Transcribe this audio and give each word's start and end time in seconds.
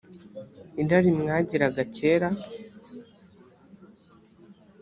irari 0.81 1.09
mwagiraga 1.19 1.81
kera 1.95 2.27